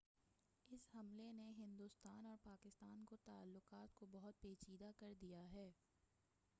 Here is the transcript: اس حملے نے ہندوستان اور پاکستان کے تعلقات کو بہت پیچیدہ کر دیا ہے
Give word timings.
اس 0.69 0.87
حملے 0.93 1.31
نے 1.31 1.49
ہندوستان 1.57 2.25
اور 2.25 2.37
پاکستان 2.43 3.05
کے 3.05 3.15
تعلقات 3.25 3.95
کو 3.95 4.05
بہت 4.11 4.41
پیچیدہ 4.41 4.89
کر 4.99 5.13
دیا 5.21 5.43
ہے 5.53 5.69